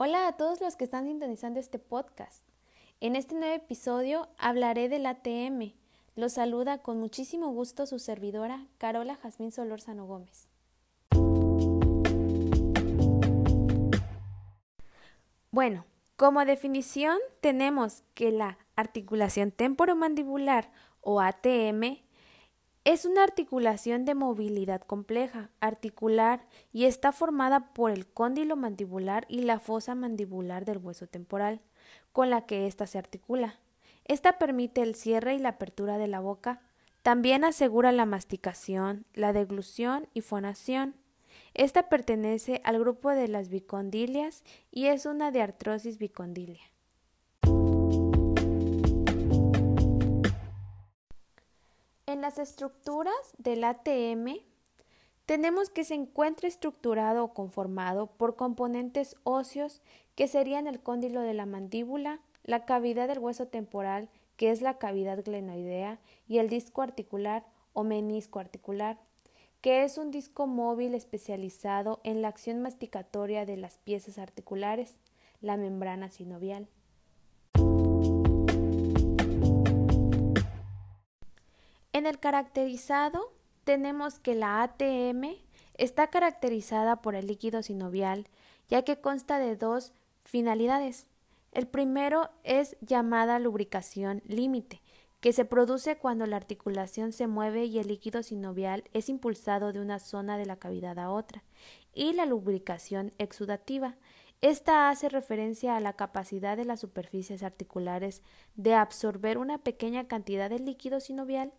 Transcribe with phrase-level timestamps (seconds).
[0.00, 2.44] Hola a todos los que están sintonizando este podcast.
[3.00, 5.72] En este nuevo episodio hablaré del ATM.
[6.14, 10.50] Los saluda con muchísimo gusto su servidora Carola Jazmín Solórzano Gómez.
[15.50, 15.84] Bueno,
[16.14, 20.70] como definición tenemos que la articulación temporomandibular
[21.00, 21.98] o ATM
[22.88, 29.42] es una articulación de movilidad compleja, articular, y está formada por el cóndilo mandibular y
[29.42, 31.60] la fosa mandibular del hueso temporal,
[32.12, 33.60] con la que ésta se articula.
[34.06, 36.62] Esta permite el cierre y la apertura de la boca.
[37.02, 40.94] También asegura la masticación, la deglución y fonación.
[41.52, 46.64] Esta pertenece al grupo de las bicondilias y es una de artrosis bicondilia.
[52.08, 54.38] En las estructuras del ATM
[55.26, 59.82] tenemos que se encuentra estructurado o conformado por componentes óseos
[60.14, 64.78] que serían el cóndilo de la mandíbula, la cavidad del hueso temporal, que es la
[64.78, 68.98] cavidad glenoidea, y el disco articular o menisco articular,
[69.60, 74.96] que es un disco móvil especializado en la acción masticatoria de las piezas articulares,
[75.42, 76.68] la membrana sinovial.
[81.98, 83.32] En el caracterizado
[83.64, 85.34] tenemos que la ATM
[85.74, 88.28] está caracterizada por el líquido sinovial,
[88.68, 91.08] ya que consta de dos finalidades.
[91.50, 94.80] El primero es llamada lubricación límite,
[95.18, 99.80] que se produce cuando la articulación se mueve y el líquido sinovial es impulsado de
[99.80, 101.42] una zona de la cavidad a otra,
[101.92, 103.96] y la lubricación exudativa.
[104.40, 108.22] Esta hace referencia a la capacidad de las superficies articulares
[108.54, 111.52] de absorber una pequeña cantidad de líquido sinovial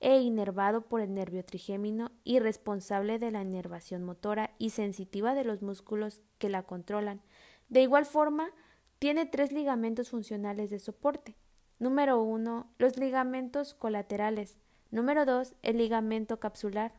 [0.00, 5.44] e inervado por el nervio trigémino y responsable de la inervación motora y sensitiva de
[5.44, 7.22] los músculos que la controlan.
[7.68, 8.50] De igual forma,
[8.98, 11.36] tiene tres ligamentos funcionales de soporte.
[11.78, 12.70] Número 1.
[12.78, 14.56] Los ligamentos colaterales.
[14.90, 15.54] Número 2.
[15.62, 16.92] El ligamento capsular.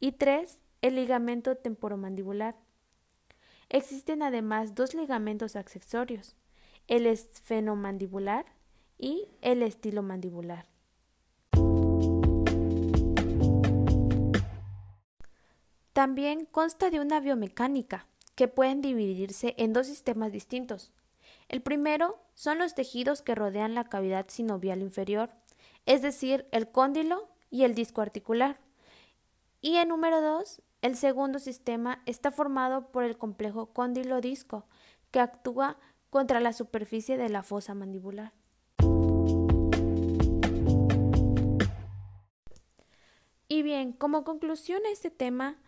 [0.00, 0.60] Y 3.
[0.82, 2.56] El ligamento temporomandibular.
[3.68, 6.36] Existen además dos ligamentos accesorios,
[6.86, 8.46] el esfenomandibular
[8.98, 10.66] y el estilomandibular.
[15.94, 20.90] También consta de una biomecánica, que pueden dividirse en dos sistemas distintos.
[21.48, 25.30] El primero son los tejidos que rodean la cavidad sinovial inferior,
[25.86, 28.58] es decir, el cóndilo y el disco articular.
[29.60, 34.66] Y en número dos, el segundo sistema está formado por el complejo cóndilo-disco,
[35.12, 35.78] que actúa
[36.10, 38.32] contra la superficie de la fosa mandibular.
[43.46, 45.60] Y bien, como conclusión a este tema,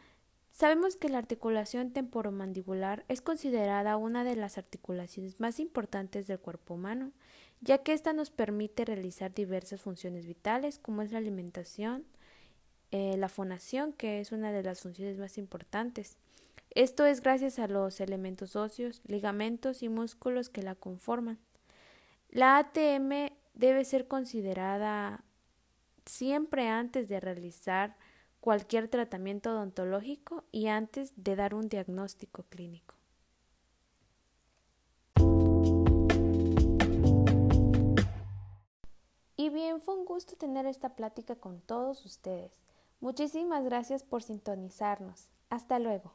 [0.56, 6.72] Sabemos que la articulación temporomandibular es considerada una de las articulaciones más importantes del cuerpo
[6.72, 7.12] humano,
[7.60, 12.06] ya que ésta nos permite realizar diversas funciones vitales, como es la alimentación,
[12.90, 16.16] eh, la fonación, que es una de las funciones más importantes.
[16.70, 21.38] Esto es gracias a los elementos óseos, ligamentos y músculos que la conforman.
[22.30, 25.22] La ATM debe ser considerada
[26.06, 27.94] siempre antes de realizar
[28.46, 32.94] cualquier tratamiento odontológico y antes de dar un diagnóstico clínico.
[39.36, 42.52] Y bien, fue un gusto tener esta plática con todos ustedes.
[43.00, 45.28] Muchísimas gracias por sintonizarnos.
[45.50, 46.14] Hasta luego.